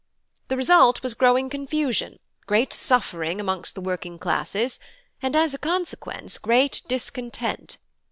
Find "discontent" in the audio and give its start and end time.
6.87-7.77